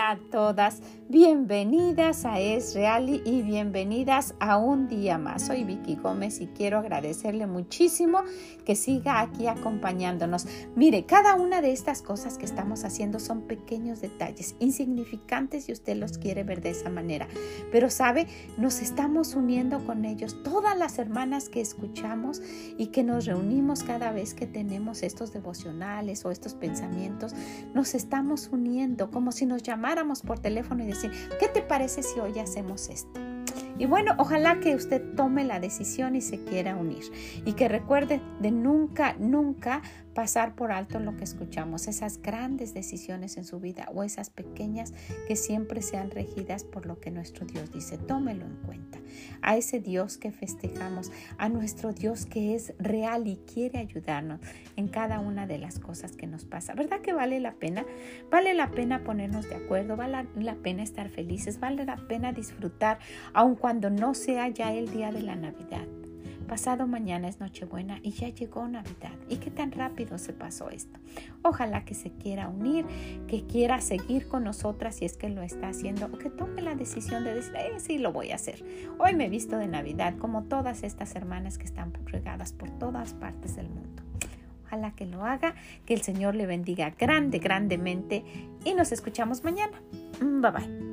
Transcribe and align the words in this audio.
Hola 0.00 0.12
a 0.12 0.16
todas, 0.30 0.82
bienvenidas 1.10 2.24
a 2.24 2.38
Es 2.38 2.72
Real 2.72 3.20
y 3.24 3.42
bienvenidas 3.42 4.36
a 4.38 4.58
un 4.58 4.86
día 4.86 5.18
más. 5.18 5.48
Soy 5.48 5.64
Vicky 5.64 5.96
Gómez 5.96 6.40
y 6.40 6.46
quiero 6.46 6.78
agradecerle 6.78 7.48
muchísimo 7.48 8.22
que 8.64 8.76
siga 8.76 9.18
aquí 9.18 9.48
acompañándonos. 9.48 10.46
Mire, 10.76 11.06
cada 11.06 11.34
una 11.34 11.62
de 11.62 11.72
estas 11.72 12.00
cosas 12.00 12.38
que 12.38 12.44
estamos 12.44 12.84
haciendo 12.84 13.18
son 13.18 13.42
pequeños 13.48 14.00
detalles, 14.00 14.54
insignificantes 14.60 15.64
si 15.64 15.72
usted 15.72 15.96
los 15.96 16.16
quiere 16.16 16.44
ver 16.44 16.60
de 16.60 16.70
esa 16.70 16.90
manera. 16.90 17.26
Pero 17.72 17.90
sabe, 17.90 18.28
nos 18.56 18.80
estamos 18.80 19.34
uniendo 19.34 19.84
con 19.84 20.04
ellos, 20.04 20.40
todas 20.44 20.78
las 20.78 21.00
hermanas 21.00 21.48
que 21.48 21.60
escuchamos 21.60 22.40
y 22.78 22.86
que 22.86 23.02
nos 23.02 23.26
reunimos 23.26 23.82
cada 23.82 24.12
vez 24.12 24.32
que 24.32 24.46
tenemos 24.46 25.02
estos 25.02 25.32
devocionales 25.32 26.24
o 26.24 26.30
estos 26.30 26.54
pensamientos, 26.54 27.34
nos 27.74 27.96
estamos 27.96 28.48
uniendo 28.52 29.10
como 29.10 29.32
si 29.32 29.44
nos 29.44 29.64
llamáramos 29.64 30.22
por 30.22 30.38
teléfono 30.38 30.84
y 30.84 30.99
decir, 31.02 31.28
¿qué 31.38 31.48
te 31.48 31.62
parece 31.62 32.02
si 32.02 32.20
hoy 32.20 32.38
hacemos 32.38 32.88
esto? 32.88 33.20
Y 33.80 33.86
bueno, 33.86 34.14
ojalá 34.18 34.60
que 34.60 34.74
usted 34.74 35.02
tome 35.16 35.42
la 35.42 35.58
decisión 35.58 36.14
y 36.14 36.20
se 36.20 36.44
quiera 36.44 36.76
unir 36.76 37.04
y 37.46 37.54
que 37.54 37.66
recuerde 37.66 38.20
de 38.38 38.50
nunca, 38.50 39.16
nunca 39.18 39.80
pasar 40.14 40.54
por 40.54 40.70
alto 40.70 41.00
lo 41.00 41.16
que 41.16 41.24
escuchamos, 41.24 41.88
esas 41.88 42.20
grandes 42.20 42.74
decisiones 42.74 43.38
en 43.38 43.44
su 43.44 43.58
vida 43.58 43.88
o 43.94 44.02
esas 44.02 44.28
pequeñas 44.28 44.92
que 45.26 45.34
siempre 45.34 45.80
sean 45.80 46.10
regidas 46.10 46.62
por 46.62 46.84
lo 46.84 47.00
que 47.00 47.10
nuestro 47.10 47.46
Dios 47.46 47.72
dice. 47.72 47.96
Tómelo 47.96 48.44
en 48.44 48.56
cuenta. 48.66 48.99
A 49.42 49.56
ese 49.56 49.80
Dios 49.80 50.16
que 50.16 50.32
festejamos, 50.32 51.10
a 51.38 51.48
nuestro 51.48 51.92
Dios 51.92 52.26
que 52.26 52.54
es 52.54 52.74
real 52.78 53.26
y 53.26 53.36
quiere 53.36 53.78
ayudarnos 53.78 54.40
en 54.76 54.88
cada 54.88 55.20
una 55.20 55.46
de 55.46 55.58
las 55.58 55.78
cosas 55.78 56.16
que 56.16 56.26
nos 56.26 56.44
pasa. 56.44 56.74
¿Verdad 56.74 57.00
que 57.00 57.12
vale 57.12 57.40
la 57.40 57.52
pena? 57.52 57.84
Vale 58.30 58.54
la 58.54 58.70
pena 58.70 59.04
ponernos 59.04 59.48
de 59.48 59.56
acuerdo, 59.56 59.96
vale 59.96 60.26
la 60.36 60.54
pena 60.56 60.82
estar 60.82 61.08
felices, 61.08 61.60
vale 61.60 61.84
la 61.84 61.96
pena 61.96 62.32
disfrutar, 62.32 62.98
aun 63.32 63.54
cuando 63.54 63.90
no 63.90 64.14
sea 64.14 64.48
ya 64.48 64.72
el 64.72 64.90
día 64.90 65.12
de 65.12 65.22
la 65.22 65.36
Navidad. 65.36 65.86
Pasado 66.50 66.88
mañana 66.88 67.28
es 67.28 67.38
Nochebuena 67.38 68.00
y 68.02 68.10
ya 68.10 68.28
llegó 68.28 68.66
Navidad. 68.66 69.12
¿Y 69.28 69.36
qué 69.36 69.52
tan 69.52 69.70
rápido 69.70 70.18
se 70.18 70.32
pasó 70.32 70.68
esto? 70.68 70.98
Ojalá 71.42 71.84
que 71.84 71.94
se 71.94 72.10
quiera 72.10 72.48
unir, 72.48 72.84
que 73.28 73.46
quiera 73.46 73.80
seguir 73.80 74.26
con 74.26 74.42
nosotras 74.42 74.96
si 74.96 75.04
es 75.04 75.16
que 75.16 75.28
lo 75.28 75.42
está 75.42 75.68
haciendo 75.68 76.06
o 76.06 76.18
que 76.18 76.28
tome 76.28 76.60
la 76.60 76.74
decisión 76.74 77.22
de 77.22 77.36
decir, 77.36 77.54
eh, 77.54 77.74
sí, 77.78 77.98
lo 77.98 78.12
voy 78.12 78.32
a 78.32 78.34
hacer. 78.34 78.64
Hoy 78.98 79.14
me 79.14 79.26
he 79.26 79.28
visto 79.28 79.58
de 79.58 79.68
Navidad 79.68 80.16
como 80.18 80.42
todas 80.42 80.82
estas 80.82 81.14
hermanas 81.14 81.56
que 81.56 81.66
están 81.66 81.92
regadas 82.06 82.52
por 82.52 82.68
todas 82.80 83.14
partes 83.14 83.54
del 83.54 83.68
mundo. 83.68 84.02
Ojalá 84.64 84.90
que 84.96 85.06
lo 85.06 85.24
haga, 85.24 85.54
que 85.86 85.94
el 85.94 86.00
Señor 86.00 86.34
le 86.34 86.46
bendiga 86.46 86.90
grande, 86.98 87.38
grandemente 87.38 88.24
y 88.64 88.74
nos 88.74 88.90
escuchamos 88.90 89.44
mañana. 89.44 89.80
Bye 90.20 90.50
bye. 90.50 90.90